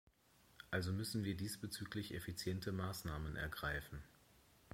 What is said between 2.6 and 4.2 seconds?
Maßnahmen ergreifen.